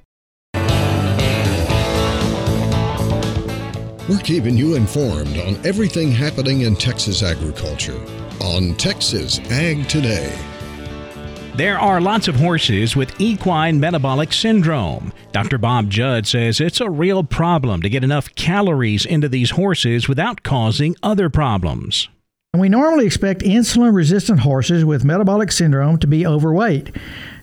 We're 4.11 4.17
keeping 4.17 4.57
you 4.57 4.75
informed 4.75 5.37
on 5.37 5.65
everything 5.65 6.11
happening 6.11 6.63
in 6.63 6.75
Texas 6.75 7.23
agriculture 7.23 7.97
on 8.41 8.75
Texas 8.75 9.39
Ag 9.49 9.87
Today. 9.87 10.37
There 11.55 11.79
are 11.79 12.01
lots 12.01 12.27
of 12.27 12.35
horses 12.35 12.93
with 12.93 13.21
equine 13.21 13.79
metabolic 13.79 14.33
syndrome. 14.33 15.13
Dr. 15.31 15.57
Bob 15.57 15.89
Judd 15.89 16.27
says 16.27 16.59
it's 16.59 16.81
a 16.81 16.89
real 16.89 17.23
problem 17.23 17.81
to 17.83 17.89
get 17.89 18.03
enough 18.03 18.35
calories 18.35 19.05
into 19.05 19.29
these 19.29 19.51
horses 19.51 20.09
without 20.09 20.43
causing 20.43 20.97
other 21.01 21.29
problems. 21.29 22.09
We 22.53 22.67
normally 22.67 23.05
expect 23.05 23.43
insulin 23.43 23.95
resistant 23.95 24.41
horses 24.41 24.83
with 24.83 25.05
metabolic 25.05 25.53
syndrome 25.53 25.97
to 25.99 26.07
be 26.07 26.27
overweight. 26.27 26.93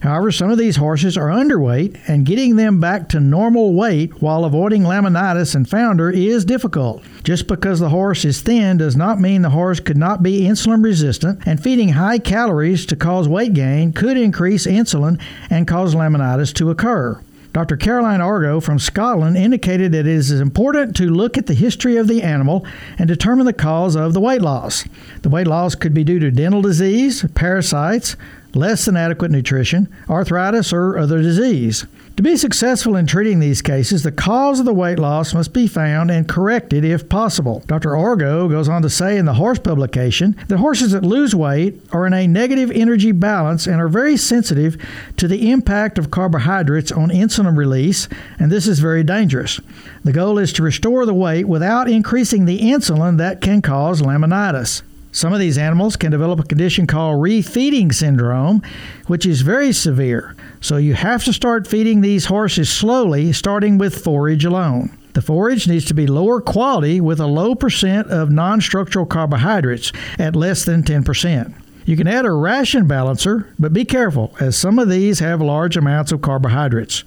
However, 0.01 0.31
some 0.31 0.51
of 0.51 0.59
these 0.59 0.77
horses 0.77 1.17
are 1.17 1.29
underweight, 1.29 1.99
and 2.07 2.25
getting 2.25 2.57
them 2.57 2.81
back 2.81 3.09
to 3.09 3.21
normal 3.21 3.75
weight 3.75 4.23
while 4.23 4.45
avoiding 4.45 4.83
laminitis 4.83 5.55
and 5.55 5.69
founder 5.69 6.11
is 6.11 6.45
difficult. 6.45 7.03
Just 7.25 7.49
because 7.49 7.81
the 7.81 7.89
horse 7.89 8.25
is 8.25 8.41
thin 8.41 8.77
does 8.77 8.97
not 8.97 9.21
mean 9.21 9.43
the 9.43 9.51
horse 9.51 9.81
could 9.81 9.97
not 9.97 10.23
be 10.23 10.43
insulin 10.43 10.85
resistant, 10.85 11.41
and 11.47 11.63
feeding 11.63 11.91
high 11.91 12.19
calories 12.19 12.87
to 12.87 12.97
cause 12.97 13.29
weight 13.29 13.55
gain 13.55 13.93
could 13.93 14.17
increase 14.17 14.67
insulin 14.67 15.21
and 15.51 15.67
cause 15.67 15.95
laminitis 15.95 16.55
to 16.55 16.71
occur. 16.71 17.21
Dr. 17.53 17.77
Caroline 17.77 18.21
Argo 18.21 18.61
from 18.61 18.79
Scotland 18.79 19.37
indicated 19.37 19.91
that 19.93 20.01
it 20.01 20.07
is 20.07 20.31
important 20.31 20.95
to 20.97 21.11
look 21.11 21.39
at 21.39 21.47
the 21.47 21.55
history 21.55 21.97
of 21.97 22.07
the 22.07 22.23
animal 22.23 22.65
and 22.99 23.09
determine 23.09 23.47
the 23.47 23.53
cause 23.53 23.97
of 23.97 24.13
the 24.13 24.21
weight 24.21 24.43
loss. 24.43 24.85
The 25.23 25.31
weight 25.31 25.47
loss 25.47 25.75
could 25.75 25.95
be 25.95 26.05
due 26.05 26.19
to 26.19 26.31
dental 26.31 26.63
disease, 26.63 27.25
parasites, 27.35 28.17
less 28.55 28.85
than 28.85 28.97
adequate 28.97 29.31
nutrition, 29.31 29.89
arthritis, 30.09 30.73
or 30.73 30.99
other 30.99 31.21
disease. 31.21 31.87
To 32.17 32.23
be 32.23 32.37
successful 32.37 32.97
in 32.97 33.07
treating 33.07 33.39
these 33.39 33.63
cases, 33.63 34.03
the 34.03 34.11
cause 34.11 34.59
of 34.59 34.67
the 34.67 34.75
weight 34.75 34.99
loss 34.99 35.35
must 35.35 35.53
be 35.53 35.69
found 35.69 36.11
and 36.11 36.29
corrected 36.29 36.85
if 36.85 37.09
possible. 37.09 37.63
Dr. 37.69 37.97
Argo 37.97 38.49
goes 38.49 38.69
on 38.69 38.83
to 38.83 38.91
say 38.91 39.19
in 39.19 39.25
the 39.25 39.35
horse 39.35 39.61
publication 39.61 40.35
that 40.49 40.59
horses 40.59 40.91
that 40.91 41.05
lose 41.05 41.33
weight 41.33 41.81
are 41.93 42.07
in 42.09 42.13
a 42.13 42.27
negative 42.27 42.73
energy 42.73 43.13
balance 43.13 43.69
and 43.69 43.81
are 43.81 43.87
very 43.87 44.17
sensitive 44.17 44.77
to 45.17 45.29
the 45.29 45.53
impact 45.53 45.97
of 45.97 46.11
carbohydrates 46.11 46.91
on 46.91 47.11
insulin 47.11 47.57
release, 47.57 48.09
and 48.41 48.51
this 48.51 48.67
is 48.67 48.81
very 48.81 49.05
dangerous. 49.05 49.61
The 50.03 50.13
goal 50.13 50.39
is 50.39 50.53
to 50.55 50.65
restore 50.65 51.07
the 51.07 51.15
weight 51.15 51.45
without 51.45 51.89
increasing 51.89 52.47
the 52.47 52.59
insulin 52.59 53.19
that 53.19 53.41
can 53.41 53.63
cause 53.63 54.03
laminitis. 54.03 54.83
Some 55.19 55.33
of 55.33 55.41
these 55.41 55.59
animals 55.59 55.97
can 55.97 56.13
develop 56.13 56.39
a 56.39 56.45
condition 56.45 56.87
called 56.87 57.21
refeeding 57.21 57.93
syndrome, 57.93 58.63
which 59.09 59.27
is 59.27 59.41
very 59.41 59.73
severe. 59.73 60.37
So 60.61 60.77
you 60.77 60.95
have 60.95 61.25
to 61.25 61.33
start 61.33 61.67
feeding 61.67 62.03
these 62.03 62.27
horses 62.27 62.71
slowly, 62.71 63.33
starting 63.33 63.79
with 63.79 63.99
forage 63.99 64.45
alone. 64.45 64.97
The 65.15 65.21
forage 65.21 65.67
needs 65.67 65.87
to 65.87 65.95
be 65.95 66.07
lower 66.07 66.41
quality 66.41 67.01
with 67.01 67.19
a 67.19 67.27
low 67.27 67.57
percent 67.57 68.07
of 68.07 68.31
non 68.31 68.61
structural 68.61 69.07
carbohydrates 69.07 69.91
at 70.21 70.37
less 70.37 70.65
than 70.65 70.85
10%. 70.85 71.53
You 71.85 71.97
can 71.97 72.07
add 72.07 72.25
a 72.25 72.31
ration 72.31 72.87
balancer, 72.87 73.53
but 73.59 73.73
be 73.73 73.85
careful, 73.85 74.37
as 74.39 74.57
some 74.57 74.79
of 74.79 74.89
these 74.89 75.19
have 75.19 75.41
large 75.41 75.77
amounts 75.77 76.13
of 76.13 76.23
carbohydrates. 76.23 77.03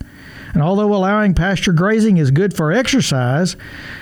And 0.53 0.61
although 0.61 0.93
allowing 0.93 1.33
pasture 1.33 1.73
grazing 1.73 2.17
is 2.17 2.31
good 2.31 2.53
for 2.53 2.71
exercise, 2.71 3.55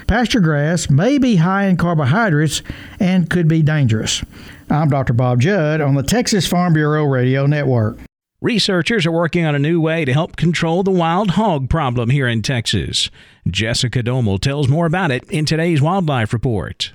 pasture 0.08 0.40
grass 0.40 0.90
may 0.90 1.18
be 1.18 1.38
high 1.38 1.66
in 1.66 1.78
carbohydrates 1.78 2.62
and 3.00 3.30
could 3.30 3.48
be 3.48 3.62
dangerous. 3.62 4.24
I'm 4.70 4.90
Dr. 4.90 5.14
Bob 5.14 5.42
Judd 5.42 5.82
on 5.82 5.96
the 5.96 6.04
Texas 6.04 6.48
Farm 6.48 6.74
Bureau 6.74 7.06
Radio 7.06 7.46
Network. 7.46 7.98
Researchers 8.42 9.06
are 9.06 9.12
working 9.12 9.46
on 9.46 9.54
a 9.54 9.60
new 9.60 9.82
way 9.82 10.06
to 10.06 10.14
help 10.14 10.38
control 10.38 10.82
the 10.82 10.92
wild 10.92 11.32
hog 11.32 11.70
problem 11.70 12.10
here 12.10 12.28
in 12.28 12.42
Texas. 12.42 13.12
Jessica 13.48 14.02
Domel 14.02 14.40
tells 14.40 14.70
more 14.70 14.86
about 14.86 15.12
it 15.12 15.30
in 15.30 15.46
today's 15.46 15.82
Wildlife 15.82 16.32
Report. 16.32 16.94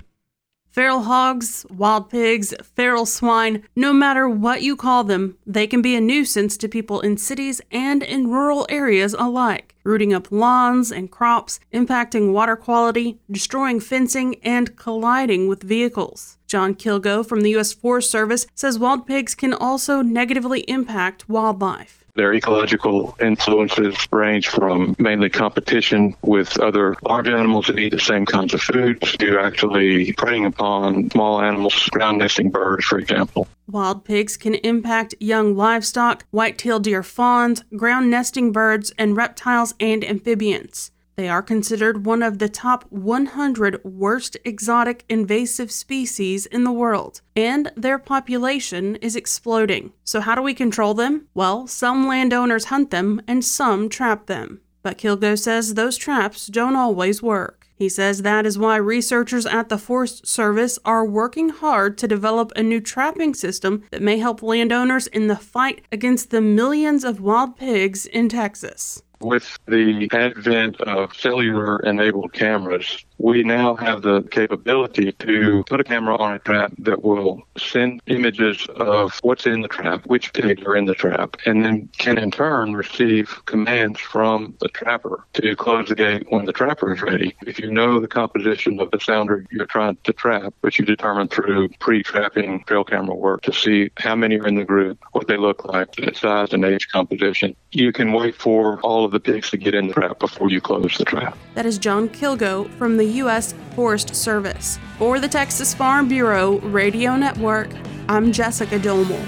Feral 0.75 1.03
hogs, 1.03 1.65
wild 1.69 2.09
pigs, 2.09 2.53
feral 2.61 3.05
swine, 3.05 3.63
no 3.77 3.93
matter 3.93 4.27
what 4.27 4.61
you 4.61 4.75
call 4.75 5.05
them, 5.05 5.37
they 5.47 5.67
can 5.67 5.81
be 5.81 5.95
a 5.95 6.01
nuisance 6.01 6.57
to 6.57 6.67
people 6.67 6.99
in 6.99 7.15
cities 7.15 7.61
and 7.71 8.03
in 8.03 8.29
rural 8.29 8.65
areas 8.67 9.15
alike, 9.17 9.73
rooting 9.85 10.13
up 10.13 10.33
lawns 10.33 10.91
and 10.91 11.09
crops, 11.09 11.61
impacting 11.71 12.33
water 12.33 12.57
quality, 12.57 13.17
destroying 13.31 13.79
fencing, 13.79 14.35
and 14.43 14.75
colliding 14.75 15.47
with 15.47 15.63
vehicles. 15.63 16.37
John 16.45 16.75
Kilgo 16.75 17.25
from 17.25 17.39
the 17.39 17.51
U.S. 17.51 17.71
Forest 17.71 18.11
Service 18.11 18.45
says 18.53 18.77
wild 18.77 19.07
pigs 19.07 19.33
can 19.33 19.53
also 19.53 20.01
negatively 20.01 20.59
impact 20.67 21.29
wildlife. 21.29 22.04
Their 22.15 22.33
ecological 22.33 23.15
influences 23.19 24.07
range 24.09 24.47
from 24.47 24.95
mainly 24.97 25.29
competition 25.29 26.15
with 26.21 26.57
other 26.59 26.95
large 27.03 27.27
animals 27.27 27.67
that 27.67 27.77
eat 27.77 27.91
the 27.91 27.99
same 27.99 28.25
kinds 28.25 28.53
of 28.53 28.61
foods 28.61 29.17
to 29.17 29.37
actually 29.37 30.13
preying 30.13 30.45
upon 30.45 31.09
small 31.11 31.41
animals, 31.41 31.89
ground 31.89 32.19
nesting 32.19 32.51
birds, 32.51 32.85
for 32.85 32.99
example. 32.99 33.49
Wild 33.67 34.05
pigs 34.05 34.37
can 34.37 34.55
impact 34.55 35.13
young 35.19 35.57
livestock, 35.57 36.23
white-tailed 36.31 36.83
deer 36.83 37.03
fawns, 37.03 37.63
ground 37.75 38.09
nesting 38.09 38.53
birds, 38.53 38.93
and 38.97 39.17
reptiles 39.17 39.73
and 39.81 40.03
amphibians. 40.05 40.91
They 41.15 41.29
are 41.29 41.41
considered 41.41 42.05
one 42.05 42.21
of 42.21 42.39
the 42.39 42.49
top 42.49 42.83
100 42.91 43.83
worst 43.85 44.35
exotic 44.43 45.05
invasive 45.07 45.71
species 45.71 46.45
in 46.45 46.65
the 46.65 46.73
world, 46.73 47.21
and 47.35 47.71
their 47.77 47.97
population 47.97 48.97
is 48.97 49.15
exploding. 49.15 49.93
So, 50.03 50.19
how 50.19 50.35
do 50.35 50.41
we 50.41 50.53
control 50.53 50.93
them? 50.93 51.27
Well, 51.33 51.67
some 51.67 52.05
landowners 52.05 52.65
hunt 52.65 52.91
them 52.91 53.21
and 53.27 53.45
some 53.45 53.87
trap 53.87 54.25
them. 54.25 54.59
But 54.83 54.97
Kilgo 54.97 55.39
says 55.39 55.73
those 55.73 55.97
traps 55.97 56.47
don't 56.47 56.75
always 56.75 57.23
work. 57.23 57.65
He 57.77 57.89
says 57.89 58.21
that 58.21 58.45
is 58.45 58.57
why 58.57 58.77
researchers 58.77 59.45
at 59.45 59.69
the 59.69 59.77
Forest 59.77 60.27
Service 60.27 60.79
are 60.85 61.05
working 61.05 61.49
hard 61.49 61.97
to 61.97 62.07
develop 62.07 62.51
a 62.55 62.63
new 62.63 62.79
trapping 62.79 63.33
system 63.33 63.83
that 63.91 64.01
may 64.01 64.17
help 64.17 64.41
landowners 64.41 65.07
in 65.07 65.27
the 65.27 65.35
fight 65.35 65.83
against 65.91 66.29
the 66.29 66.39
millions 66.39 67.03
of 67.03 67.19
wild 67.19 67.57
pigs 67.57 68.05
in 68.05 68.29
Texas. 68.29 69.01
With 69.25 69.57
the 69.65 70.07
advent 70.13 70.79
of 70.81 71.15
cellular 71.15 71.79
enabled 71.79 72.31
cameras, 72.33 73.03
we 73.17 73.43
now 73.43 73.75
have 73.75 74.01
the 74.01 74.23
capability 74.23 75.11
to 75.13 75.63
put 75.67 75.79
a 75.79 75.83
camera 75.83 76.15
on 76.17 76.33
a 76.33 76.39
trap 76.39 76.73
that 76.79 77.03
will 77.03 77.41
send 77.57 78.01
images 78.07 78.67
of 78.75 79.17
what's 79.23 79.45
in 79.45 79.61
the 79.61 79.67
trap, 79.67 80.05
which 80.05 80.33
pigs 80.33 80.61
are 80.63 80.75
in 80.75 80.85
the 80.85 80.93
trap, 80.93 81.37
and 81.45 81.63
then 81.63 81.89
can 81.97 82.17
in 82.17 82.31
turn 82.31 82.75
receive 82.75 83.41
commands 83.45 83.99
from 83.99 84.55
the 84.59 84.67
trapper 84.69 85.25
to 85.33 85.55
close 85.55 85.89
the 85.89 85.95
gate 85.95 86.25
when 86.29 86.45
the 86.45 86.53
trapper 86.53 86.93
is 86.93 87.01
ready. 87.01 87.35
If 87.45 87.59
you 87.59 87.71
know 87.71 87.99
the 87.99 88.07
composition 88.07 88.79
of 88.79 88.91
the 88.91 88.99
sounder 88.99 89.45
you're 89.51 89.65
trying 89.65 89.97
to 90.03 90.13
trap, 90.13 90.53
which 90.61 90.79
you 90.79 90.85
determine 90.85 91.27
through 91.27 91.69
pre-trapping 91.79 92.63
trail 92.65 92.83
camera 92.83 93.15
work 93.15 93.41
to 93.43 93.53
see 93.53 93.91
how 93.97 94.15
many 94.15 94.39
are 94.39 94.47
in 94.47 94.55
the 94.55 94.65
group, 94.65 94.99
what 95.13 95.27
they 95.27 95.37
look 95.37 95.65
like, 95.65 95.91
the 95.93 96.13
size 96.13 96.53
and 96.53 96.65
age 96.65 96.87
composition, 96.91 97.55
you 97.71 97.91
can 97.91 98.11
wait 98.13 98.35
for 98.35 98.79
all 98.81 99.05
of 99.05 99.11
the 99.11 99.19
pigs 99.19 99.49
to 99.51 99.57
get 99.57 99.73
in 99.73 99.87
the 99.87 99.93
trap 99.93 100.19
before 100.19 100.49
you 100.49 100.61
close 100.61 100.97
the 100.97 101.05
trap. 101.05 101.37
That 101.55 101.65
is 101.65 101.77
John 101.77 102.09
Kilgo 102.09 102.69
from 102.77 102.97
the 102.97 103.04
U.S. 103.05 103.53
Forest 103.75 104.15
Service. 104.15 104.79
For 104.97 105.19
the 105.19 105.27
Texas 105.27 105.73
Farm 105.73 106.07
Bureau 106.07 106.59
Radio 106.59 107.15
Network, 107.15 107.69
I'm 108.07 108.31
Jessica 108.31 108.79
Domel. 108.79 109.25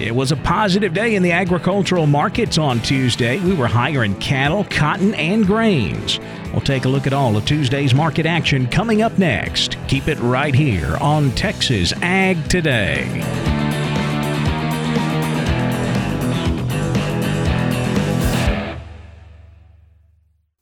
It 0.00 0.14
was 0.14 0.30
a 0.30 0.36
positive 0.36 0.92
day 0.92 1.14
in 1.14 1.22
the 1.22 1.32
agricultural 1.32 2.06
markets 2.06 2.58
on 2.58 2.80
Tuesday. 2.80 3.38
We 3.40 3.54
were 3.54 3.66
higher 3.66 4.04
in 4.04 4.14
cattle, 4.16 4.64
cotton, 4.68 5.14
and 5.14 5.46
grains. 5.46 6.20
We'll 6.52 6.60
take 6.60 6.84
a 6.84 6.88
look 6.88 7.06
at 7.06 7.14
all 7.14 7.34
of 7.36 7.46
Tuesday's 7.46 7.94
market 7.94 8.26
action 8.26 8.66
coming 8.66 9.00
up 9.00 9.18
next. 9.18 9.78
Keep 9.88 10.08
it 10.08 10.18
right 10.18 10.54
here 10.54 10.96
on 11.00 11.30
Texas 11.30 11.94
Ag 12.02 12.46
Today. 12.50 13.55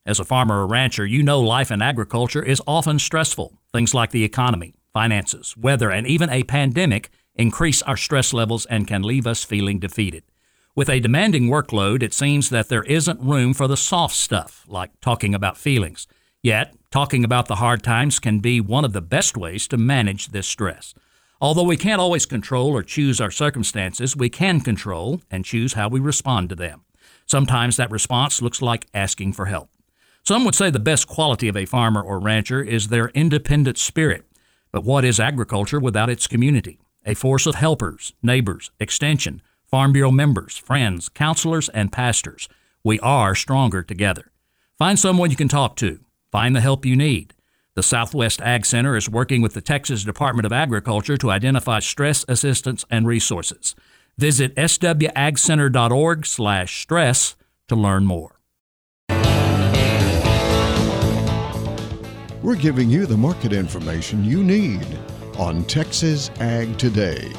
As 0.07 0.21
a 0.21 0.25
farmer 0.25 0.61
or 0.61 0.67
rancher, 0.67 1.07
you 1.07 1.23
know 1.23 1.41
life 1.41 1.71
in 1.71 1.81
agriculture 1.81 2.43
is 2.43 2.61
often 2.67 2.99
stressful. 2.99 3.55
Things 3.73 3.95
like 3.95 4.11
the 4.11 4.23
economy, 4.23 4.75
finances, 4.93 5.57
weather, 5.57 5.91
and 5.91 6.07
even 6.07 6.29
a 6.29 6.43
pandemic 6.43 7.09
increase 7.35 7.81
our 7.81 7.97
stress 7.97 8.35
levels 8.35 8.67
and 8.67 8.87
can 8.87 9.03
leave 9.03 9.27
us 9.27 9.45
feeling 9.45 9.79
defeated. 9.79 10.23
With 10.77 10.91
a 10.91 11.01
demanding 11.01 11.45
workload, 11.45 12.03
it 12.03 12.13
seems 12.13 12.51
that 12.51 12.69
there 12.69 12.83
isn't 12.83 13.23
room 13.23 13.55
for 13.55 13.67
the 13.67 13.79
soft 13.79 14.15
stuff, 14.15 14.67
like 14.69 14.91
talking 15.01 15.35
about 15.35 15.57
feelings. 15.57 16.07
Yet, 16.43 16.75
talking 16.91 17.25
about 17.25 17.47
the 17.47 17.57
hard 17.57 17.83
times 17.83 18.19
can 18.19 18.41
be 18.41 18.61
one 18.61 18.85
of 18.85 18.93
the 18.93 19.01
best 19.01 19.39
ways 19.39 19.67
to 19.69 19.79
manage 19.79 20.29
this 20.29 20.47
stress. 20.47 20.93
Although 21.41 21.63
we 21.63 21.79
can't 21.79 22.01
always 22.01 22.27
control 22.27 22.77
or 22.77 22.83
choose 22.83 23.23
our 23.23 23.31
circumstances, 23.31 24.15
we 24.15 24.29
can 24.29 24.61
control 24.61 25.23
and 25.31 25.47
choose 25.47 25.73
how 25.73 25.89
we 25.89 25.99
respond 25.99 26.51
to 26.51 26.55
them. 26.55 26.85
Sometimes 27.25 27.79
that 27.79 27.91
response 27.91 28.43
looks 28.43 28.61
like 28.61 28.87
asking 28.93 29.33
for 29.33 29.47
help. 29.47 29.74
Some 30.27 30.47
would 30.47 30.55
say 30.55 30.71
the 30.71 30.79
best 30.79 31.07
quality 31.07 31.49
of 31.49 31.57
a 31.57 31.67
farmer 31.67 32.01
or 32.01 32.19
rancher 32.19 32.63
is 32.63 32.89
their 32.89 33.09
independent 33.09 33.77
spirit. 33.77 34.25
But 34.73 34.83
what 34.83 35.05
is 35.05 35.21
agriculture 35.21 35.79
without 35.79 36.09
its 36.09 36.27
community? 36.27 36.81
A 37.05 37.13
force 37.13 37.47
of 37.47 37.57
helpers, 37.57 38.15
neighbors, 38.23 38.71
extension, 38.81 39.43
Farm 39.67 39.93
Bureau 39.93 40.11
members, 40.11 40.57
friends, 40.57 41.11
counselors, 41.11 41.69
and 41.69 41.93
pastors. 41.93 42.49
We 42.83 42.99
are 43.01 43.35
stronger 43.35 43.83
together. 43.83 44.31
Find 44.79 44.99
someone 44.99 45.31
you 45.31 45.37
can 45.37 45.49
talk 45.49 45.77
to. 45.77 46.01
Find 46.33 46.57
the 46.57 46.63
help 46.63 46.87
you 46.87 46.97
need. 46.97 47.35
The 47.75 47.83
Southwest 47.83 48.41
Ag 48.41 48.65
Center 48.65 48.97
is 48.97 49.11
working 49.11 49.43
with 49.43 49.53
the 49.53 49.61
Texas 49.61 50.05
Department 50.05 50.47
of 50.47 50.53
Agriculture 50.53 51.19
to 51.19 51.31
identify 51.31 51.81
stress 51.81 52.25
assistance 52.29 52.87
and 52.91 53.07
resources. 53.07 53.75
Visit 54.17 54.55
swagcenter.org/stress 54.55 57.37
to 57.69 57.77
learn 57.77 58.07
more. 58.07 58.34
We're 62.45 62.57
giving 62.57 62.91
you 62.91 63.07
the 63.07 63.17
market 63.17 63.55
information 63.55 64.23
you 64.23 64.45
need 64.45 64.87
on 65.39 65.65
Texas 65.65 66.31
Ag 66.41 66.77
Today. 66.77 67.33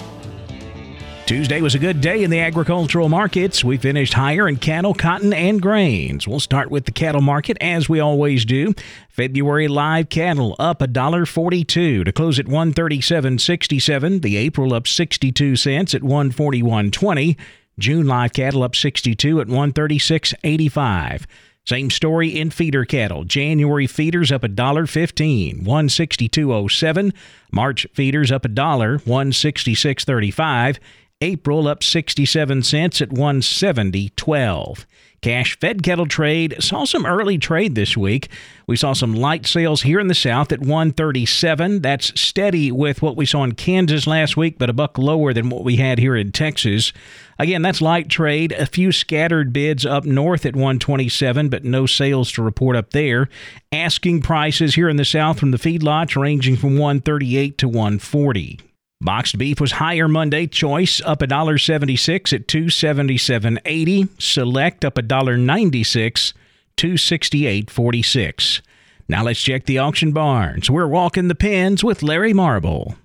Tuesday 1.28 1.62
was 1.62 1.76
a 1.76 1.80
good 1.80 2.02
day 2.02 2.24
in 2.24 2.32
the 2.32 2.40
agricultural 2.40 3.08
markets. 3.08 3.64
We 3.64 3.78
finished 3.78 4.16
higher 4.16 4.48
in 4.48 4.56
cattle, 4.56 4.96
cotton, 4.96 5.32
and 5.32 5.62
grains. 5.62 6.28
We'll 6.28 6.40
start 6.40 6.72
with 6.72 6.86
the 6.86 6.92
cattle 6.92 7.22
market 7.22 7.56
as 7.62 7.88
we 7.88 8.00
always 8.00 8.46
do. 8.46 8.74
February 9.08 9.68
live 9.68 10.10
cattle 10.10 10.56
up 10.58 10.80
$1.42 10.80 12.04
to 12.04 12.12
close 12.12 12.40
at 12.40 12.48
137.67. 12.48 14.24
The 14.24 14.38
April 14.38 14.74
up 14.74 14.88
62 14.88 15.56
cents 15.56 15.94
at 15.94 16.02
141.20. 16.02 17.38
June 17.78 18.08
live 18.08 18.34
cattle 18.34 18.64
up 18.64 18.76
62 18.76 19.40
at 19.40 19.46
136.85. 19.46 21.26
Same 21.68 21.90
story 21.90 22.30
in 22.30 22.52
feeder 22.52 22.86
cattle. 22.86 23.24
January 23.24 23.88
feeders 23.88 24.32
up 24.32 24.44
a 24.44 24.48
dollar 24.48 24.86
fifteen, 24.86 25.64
one 25.64 25.90
sixty 25.90 26.28
two 26.28 26.54
oh 26.54 26.68
seven. 26.68 27.12
March 27.52 27.88
feeders 27.94 28.32
up 28.32 28.46
a 28.46 28.50
dollar, 28.50 29.00
one 29.00 29.34
sixty 29.34 29.74
six 29.74 30.06
thirty 30.06 30.32
five. 30.32 30.80
April 31.22 31.68
up 31.68 31.82
sixty 31.82 32.26
seven 32.26 32.62
cents 32.62 33.02
at 33.02 33.12
one 33.12 33.42
seventy 33.42 34.10
twelve. 34.16 34.86
Cash 35.26 35.60
fed 35.60 35.82
Kettle 35.82 36.06
trade 36.06 36.56
saw 36.60 36.86
some 36.86 37.04
early 37.04 37.40
trade 37.40 37.74
this 37.74 37.98
week. 37.98 38.30
We 38.68 38.78
saw 38.78 38.94
some 38.94 39.16
light 39.16 39.48
sales 39.48 39.82
here 39.82 40.00
in 40.00 40.06
the 40.06 40.14
south 40.14 40.52
at 40.52 40.60
137. 40.60 41.82
That's 41.82 42.22
steady 42.22 42.72
with 42.72 43.02
what 43.02 43.18
we 43.18 43.26
saw 43.26 43.44
in 43.44 43.56
Kansas 43.56 44.06
last 44.06 44.38
week, 44.38 44.60
but 44.60 44.70
a 44.70 44.74
buck 44.74 45.00
lower 45.00 45.34
than 45.34 45.50
what 45.50 45.64
we 45.64 45.78
had 45.78 45.98
here 45.98 46.16
in 46.16 46.32
Texas. 46.32 46.94
Again, 47.40 47.64
that's 47.64 47.82
light 47.82 48.08
trade. 48.08 48.52
A 48.52 48.68
few 48.68 48.92
scattered 48.92 49.52
bids 49.52 49.84
up 49.84 50.06
north 50.06 50.46
at 50.46 50.56
127, 50.56 51.50
but 51.50 51.64
no 51.64 51.88
sales 51.88 52.32
to 52.34 52.44
report 52.44 52.76
up 52.76 52.92
there. 52.92 53.28
Asking 53.72 54.22
prices 54.22 54.76
here 54.76 54.90
in 54.90 54.98
the 54.98 55.06
south 55.06 55.40
from 55.40 55.50
the 55.50 55.58
feedlots 55.58 56.16
ranging 56.16 56.56
from 56.56 56.78
138 56.78 57.58
to 57.58 57.68
140. 57.68 58.60
Boxed 59.02 59.38
beef 59.38 59.60
was 59.60 59.74
higher 59.74 60.08
Monday. 60.08 60.48
Choice 60.48 61.02
up 61.06 61.20
$1.76 61.20 62.34
at 62.34 62.48
277.80. 62.48 64.22
Select 64.22 64.86
up 64.86 64.96
$1.96, 64.96 66.34
268.46. 66.78 68.62
Now 69.08 69.24
let's 69.24 69.40
check 69.40 69.66
the 69.66 69.78
auction 69.78 70.12
barns. 70.14 70.72
We're 70.72 70.88
walking 70.88 71.28
the 71.28 71.36
pens 71.36 71.84
with 71.84 72.02
Larry 72.04 72.34
Marble. 72.34 72.96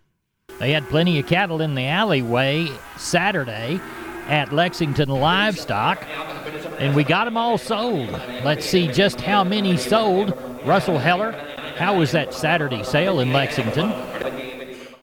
They 0.59 0.73
had 0.73 0.89
plenty 0.89 1.19
of 1.19 1.27
cattle 1.27 1.61
in 1.61 1.75
the 1.75 1.87
alleyway 1.87 2.69
Saturday 2.97 3.81
at 4.29 4.53
Lexington 4.53 5.09
Livestock, 5.09 6.07
and 6.79 6.95
we 6.95 7.03
got 7.03 7.25
them 7.25 7.37
all 7.37 7.59
sold. 7.59 8.11
Let's 8.45 8.65
see 8.65 8.87
just 8.87 9.21
how 9.21 9.43
many 9.43 9.77
sold. 9.77 10.39
Russell 10.65 10.99
Heller, 10.99 11.33
how 11.77 11.99
was 11.99 12.13
that 12.13 12.33
Saturday 12.33 12.85
sale 12.85 13.21
in 13.21 13.33
Lexington? 13.33 13.91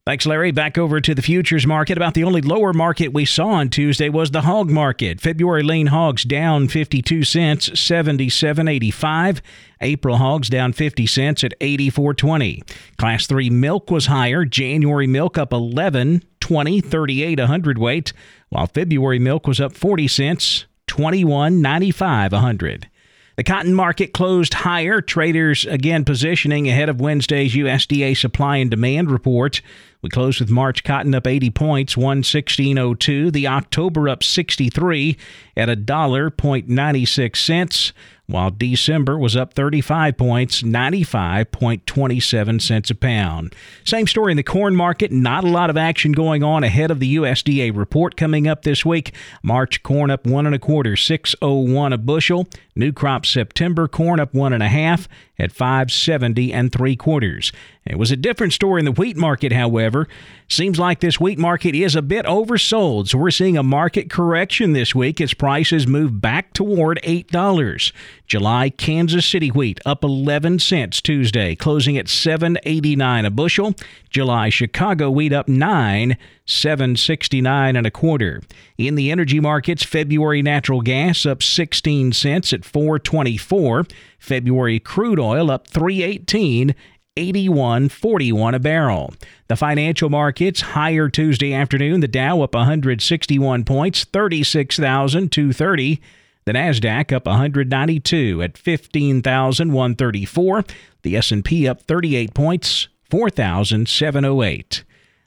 Thanks, 0.05 0.25
Larry. 0.25 0.51
Back 0.51 0.77
over 0.77 0.99
to 0.99 1.15
the 1.15 1.21
futures 1.21 1.65
market. 1.65 1.95
About 1.95 2.13
the 2.13 2.25
only 2.25 2.41
lower 2.41 2.73
market 2.73 3.13
we 3.13 3.23
saw 3.23 3.47
on 3.47 3.69
Tuesday 3.69 4.09
was 4.09 4.31
the 4.31 4.41
hog 4.41 4.69
market. 4.69 5.21
February 5.21 5.63
lean 5.63 5.87
hogs 5.87 6.25
down 6.25 6.67
52 6.67 7.23
cents, 7.23 7.69
77.85. 7.69 9.39
April 9.79 10.17
hogs 10.17 10.49
down 10.49 10.73
50 10.73 11.07
cents 11.07 11.45
at 11.45 11.57
84.20. 11.61 12.69
Class 12.97 13.27
3 13.27 13.49
milk 13.49 13.89
was 13.89 14.07
higher. 14.07 14.43
January 14.43 15.07
milk 15.07 15.37
up 15.37 15.53
11, 15.53 16.21
20, 16.43 16.81
38 16.81 17.39
a 17.39 17.47
hundredweight, 17.47 18.11
while 18.49 18.67
February 18.67 19.17
milk 19.17 19.47
was 19.47 19.61
up 19.61 19.73
40 19.73 20.09
cents, 20.09 20.65
21.95 20.87 22.33
a 22.33 22.39
hundred. 22.39 22.89
The 23.37 23.45
cotton 23.45 23.73
market 23.73 24.13
closed 24.13 24.53
higher. 24.53 24.99
Traders 24.99 25.63
again 25.63 26.03
positioning 26.03 26.67
ahead 26.67 26.89
of 26.89 26.99
Wednesday's 26.99 27.55
USDA 27.55 28.17
supply 28.17 28.57
and 28.57 28.69
demand 28.69 29.09
report. 29.09 29.61
We 30.01 30.09
closed 30.09 30.41
with 30.41 30.49
March 30.49 30.83
cotton 30.83 31.15
up 31.15 31.25
80 31.25 31.49
points, 31.51 31.95
116.02. 31.95 33.31
The 33.31 33.47
October 33.47 34.09
up 34.09 34.21
63 34.21 35.17
at 35.55 35.69
a 35.69 35.77
dollar 35.77 36.29
point 36.29 36.67
96 36.67 37.39
cents 37.39 37.93
while 38.27 38.51
December 38.51 39.17
was 39.17 39.35
up 39.35 39.53
35 39.53 40.17
points, 40.17 40.61
95.27 40.61 42.61
cents 42.61 42.89
a 42.89 42.95
pound. 42.95 43.53
Same 43.83 44.07
story 44.07 44.31
in 44.31 44.37
the 44.37 44.43
corn 44.43 44.75
market, 44.75 45.11
not 45.11 45.43
a 45.43 45.49
lot 45.49 45.69
of 45.69 45.77
action 45.77 46.13
going 46.13 46.41
on 46.41 46.63
ahead 46.63 46.89
of 46.89 46.99
the 46.99 47.17
USDA 47.17 47.75
report 47.75 48.15
coming 48.15 48.47
up 48.47 48.63
this 48.63 48.85
week. 48.85 49.13
March 49.43 49.83
corn 49.83 50.09
up 50.09 50.25
one 50.25 50.45
and 50.45 50.55
a 50.55 50.59
quarter, 50.59 50.95
601 50.95 51.93
a 51.93 51.97
bushel. 51.97 52.47
New 52.75 52.93
crop 52.93 53.25
September 53.25 53.87
corn 53.87 54.19
up 54.19 54.33
one 54.33 54.53
and 54.53 54.63
a 54.63 54.69
half 54.69 55.07
at 55.39 55.51
570 55.51 56.53
and 56.53 56.71
three 56.71 56.95
quarters. 56.95 57.51
It 57.85 57.97
was 57.97 58.11
a 58.11 58.15
different 58.15 58.53
story 58.53 58.79
in 58.79 58.85
the 58.85 58.91
wheat 58.91 59.17
market, 59.17 59.51
however. 59.51 60.07
Seems 60.47 60.79
like 60.79 60.99
this 60.99 61.19
wheat 61.19 61.37
market 61.37 61.75
is 61.75 61.95
a 61.95 62.01
bit 62.01 62.25
oversold, 62.25 63.09
so 63.09 63.17
we're 63.17 63.31
seeing 63.31 63.57
a 63.57 63.63
market 63.63 64.09
correction 64.09 64.73
this 64.73 64.95
week 64.95 65.19
as 65.19 65.33
prices 65.33 65.85
move 65.85 66.21
back 66.21 66.53
toward 66.53 67.01
$8. 67.03 67.91
July 68.27 68.69
Kansas 68.69 69.25
City 69.25 69.49
wheat 69.49 69.81
up 69.85 70.03
11 70.03 70.59
cents 70.59 71.01
Tuesday, 71.01 71.55
closing 71.55 71.97
at 71.97 72.05
7.89 72.05 73.25
a 73.25 73.29
bushel. 73.29 73.73
July 74.09 74.49
Chicago 74.49 75.09
wheat 75.09 75.33
up 75.33 75.47
9, 75.49 76.15
769 76.45 77.75
and 77.75 77.87
a 77.87 77.91
quarter. 77.91 78.41
In 78.77 78.95
the 78.95 79.11
energy 79.11 79.39
markets, 79.39 79.83
February 79.83 80.41
natural 80.41 80.81
gas 80.81 81.25
up 81.25 81.43
16 81.43 82.13
cents 82.13 82.53
at 82.53 82.63
424. 82.63 83.85
February 84.23 84.79
crude 84.79 85.19
oil 85.19 85.51
up 85.51 85.67
318 85.67 86.73
81.41 87.15 88.55
a 88.55 88.59
barrel. 88.59 89.13
The 89.47 89.55
financial 89.55 90.09
markets 90.09 90.61
higher 90.61 91.09
Tuesday 91.09 91.53
afternoon. 91.53 91.99
The 91.99 92.07
Dow 92.07 92.41
up 92.41 92.55
161 92.55 93.65
points, 93.65 94.03
36,230. 94.05 96.01
The 96.45 96.51
Nasdaq 96.51 97.13
up 97.13 97.27
192 97.27 98.41
at 98.41 98.57
15,134. 98.57 100.63
The 101.03 101.17
S&P 101.17 101.67
up 101.67 101.83
38 101.83 102.33
points, 102.33 102.87
4,708. 103.09 104.83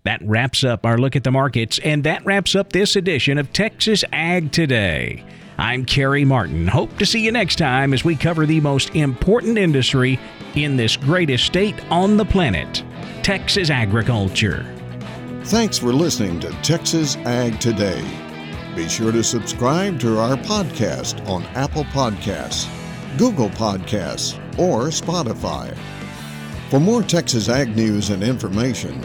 That 0.07 0.23
wraps 0.23 0.62
up 0.62 0.87
our 0.87 0.99
look 0.99 1.16
at 1.16 1.25
the 1.25 1.33
markets, 1.33 1.81
and 1.83 2.05
that 2.05 2.25
wraps 2.25 2.55
up 2.55 2.73
this 2.73 2.95
edition 2.95 3.38
of 3.38 3.53
Texas 3.53 4.05
Ag 4.12 4.53
Today. 4.53 5.25
I'm 5.59 5.85
Carey 5.85 6.25
Martin. 6.25 6.69
Hope 6.69 6.97
to 6.99 7.05
see 7.07 7.25
you 7.25 7.33
next 7.33 7.57
time 7.57 7.92
as 7.92 8.05
we 8.05 8.14
cover 8.14 8.47
the 8.47 8.61
most 8.61 8.95
important 8.95 9.59
industry 9.59 10.21
in 10.55 10.77
this 10.77 10.97
greatest 10.97 11.45
state 11.45 11.75
on 11.90 12.16
the 12.16 12.25
planet 12.25 12.85
Texas 13.25 13.69
agriculture. 13.69 14.64
Thanks 15.47 15.77
for 15.77 15.92
listening 15.92 16.38
to 16.38 16.51
Texas 16.62 17.16
Ag 17.25 17.59
Today. 17.59 18.05
Be 18.77 18.88
sure 18.88 19.11
to 19.11 19.25
subscribe 19.25 19.99
to 20.01 20.21
our 20.21 20.37
podcast 20.37 21.29
on 21.29 21.42
Apple 21.57 21.85
Podcasts, 21.87 22.69
Google 23.19 23.51
Podcasts, 23.51 24.38
or 24.57 24.85
Spotify. 24.85 25.77
For 26.71 26.79
more 26.79 27.03
Texas 27.03 27.49
Ag 27.49 27.75
news 27.75 28.11
and 28.11 28.23
information, 28.23 29.05